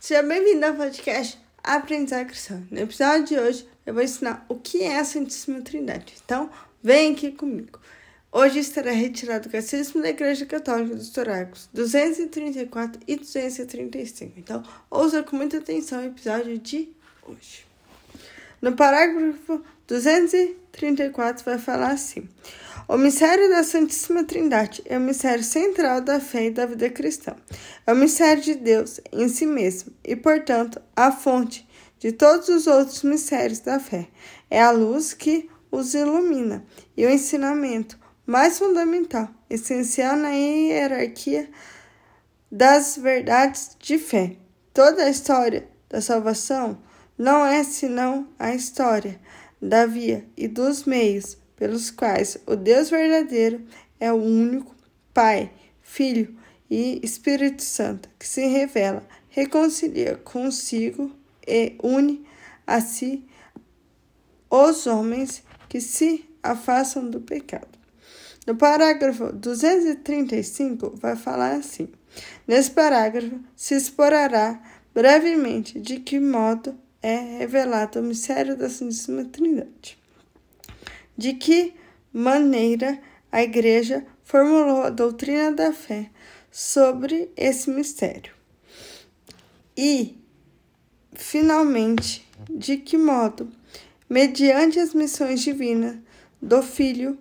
Seja 0.00 0.22
bem-vindo 0.22 0.64
ao 0.64 0.74
podcast 0.74 1.36
Aprendizagem 1.62 2.28
Cristã. 2.28 2.62
No 2.70 2.78
episódio 2.78 3.24
de 3.24 3.36
hoje, 3.36 3.68
eu 3.84 3.92
vou 3.92 4.02
ensinar 4.02 4.46
o 4.48 4.54
que 4.54 4.84
é 4.84 5.00
a 5.00 5.04
Santíssima 5.04 5.60
Trindade. 5.60 6.14
Então, 6.24 6.48
vem 6.80 7.12
aqui 7.12 7.32
comigo. 7.32 7.80
Hoje 8.30 8.60
estará 8.60 8.92
retirado 8.92 9.48
o 9.48 9.50
Catecismo 9.50 10.00
da 10.00 10.10
Igreja 10.10 10.46
Católica 10.46 10.94
dos 10.94 11.10
Torácicos 11.10 11.68
234 11.74 13.00
e 13.08 13.16
235. 13.16 14.34
Então, 14.38 14.62
ouça 14.88 15.20
com 15.24 15.34
muita 15.34 15.58
atenção 15.58 16.00
o 16.00 16.06
episódio 16.06 16.56
de 16.58 16.92
hoje. 17.26 17.66
No 18.62 18.76
parágrafo 18.76 19.64
234 19.88 21.44
vai 21.44 21.58
falar 21.58 21.90
assim: 21.90 22.28
O 22.90 22.96
mistério 22.96 23.50
da 23.50 23.62
Santíssima 23.62 24.24
Trindade 24.24 24.82
é 24.86 24.96
o 24.96 25.00
mistério 25.00 25.44
central 25.44 26.00
da 26.00 26.18
fé 26.18 26.46
e 26.46 26.50
da 26.50 26.64
vida 26.64 26.88
cristã. 26.88 27.36
É 27.86 27.92
o 27.92 27.96
mistério 27.96 28.42
de 28.42 28.54
Deus 28.54 28.98
em 29.12 29.28
si 29.28 29.44
mesmo 29.44 29.92
e, 30.02 30.16
portanto, 30.16 30.80
a 30.96 31.12
fonte 31.12 31.68
de 31.98 32.12
todos 32.12 32.48
os 32.48 32.66
outros 32.66 33.02
mistérios 33.02 33.58
da 33.58 33.78
fé. 33.78 34.08
É 34.50 34.62
a 34.62 34.70
luz 34.70 35.12
que 35.12 35.50
os 35.70 35.92
ilumina 35.92 36.64
e 36.96 37.04
o 37.04 37.10
ensinamento 37.10 37.98
mais 38.24 38.58
fundamental, 38.58 39.28
essencial 39.50 40.16
na 40.16 40.30
hierarquia 40.30 41.50
das 42.50 42.96
verdades 42.96 43.76
de 43.78 43.98
fé. 43.98 44.36
Toda 44.72 45.02
a 45.02 45.10
história 45.10 45.68
da 45.90 46.00
salvação 46.00 46.78
não 47.18 47.44
é 47.44 47.62
senão 47.64 48.26
a 48.38 48.54
história 48.54 49.20
da 49.60 49.84
via 49.84 50.26
e 50.34 50.48
dos 50.48 50.84
meios 50.84 51.36
pelos 51.58 51.90
quais 51.90 52.38
o 52.46 52.54
Deus 52.54 52.88
verdadeiro 52.88 53.62
é 53.98 54.12
o 54.12 54.16
único 54.16 54.74
Pai, 55.12 55.50
Filho 55.82 56.36
e 56.70 57.00
Espírito 57.02 57.62
Santo 57.62 58.08
que 58.18 58.26
se 58.26 58.46
revela, 58.46 59.02
reconcilia 59.28 60.16
consigo 60.16 61.10
e 61.46 61.76
une 61.82 62.24
a 62.66 62.80
si 62.80 63.24
os 64.48 64.86
homens 64.86 65.42
que 65.68 65.80
se 65.80 66.24
afastam 66.42 67.10
do 67.10 67.20
pecado. 67.20 67.78
No 68.46 68.56
parágrafo 68.56 69.32
235 69.32 70.94
vai 70.96 71.16
falar 71.16 71.54
assim: 71.54 71.88
Nesse 72.46 72.70
parágrafo 72.70 73.40
se 73.56 73.74
explorará 73.74 74.62
brevemente 74.94 75.78
de 75.78 76.00
que 76.00 76.18
modo 76.18 76.74
é 77.02 77.38
revelado 77.38 78.00
o 78.00 78.02
mistério 78.02 78.56
da 78.56 78.70
Santíssima 78.70 79.24
Trindade. 79.24 79.98
De 81.18 81.34
que 81.34 81.74
maneira 82.12 82.98
a 83.30 83.42
Igreja 83.42 84.06
formulou 84.22 84.84
a 84.84 84.90
doutrina 84.90 85.52
da 85.52 85.72
fé 85.72 86.10
sobre 86.50 87.30
esse 87.36 87.68
mistério. 87.70 88.32
E, 89.76 90.16
finalmente, 91.12 92.26
de 92.48 92.76
que 92.78 92.96
modo, 92.96 93.50
mediante 94.08 94.78
as 94.78 94.94
missões 94.94 95.40
divinas 95.40 95.96
do 96.40 96.62
Filho 96.62 97.18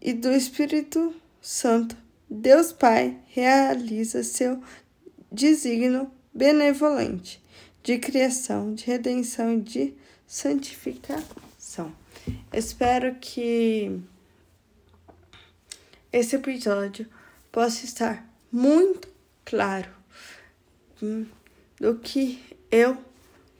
e 0.00 0.12
do 0.12 0.30
Espírito 0.30 1.14
Santo, 1.40 1.96
Deus 2.30 2.72
Pai 2.72 3.18
realiza 3.26 4.22
seu 4.22 4.62
desígnio 5.30 6.10
benevolente 6.32 7.42
de 7.82 7.98
criação, 7.98 8.74
de 8.74 8.86
redenção 8.86 9.54
e 9.54 9.60
de 9.60 9.94
santificação. 10.26 12.01
Espero 12.52 13.16
que 13.20 14.00
esse 16.12 16.36
episódio 16.36 17.06
possa 17.50 17.84
estar 17.84 18.28
muito 18.50 19.08
claro 19.44 19.90
hum, 21.02 21.26
do 21.80 21.96
que 21.98 22.56
eu 22.70 23.02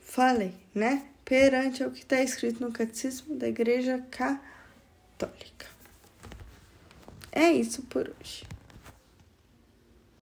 falei, 0.01 0.53
né? 0.73 1.07
Perante 1.25 1.83
o 1.83 1.91
que 1.91 2.01
está 2.01 2.21
escrito 2.21 2.63
no 2.63 2.71
Catecismo 2.71 3.35
da 3.35 3.47
Igreja 3.47 4.03
Católica. 4.11 5.65
É 7.31 7.51
isso 7.51 7.81
por 7.83 8.13
hoje. 8.19 8.52